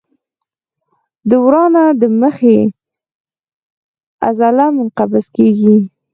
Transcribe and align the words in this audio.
د 1.29 1.31
ورانه 1.45 1.83
د 2.01 2.03
مخې 2.21 2.57
عضله 4.25 4.65
منقبض 4.77 5.25
کېږي. 5.35 5.75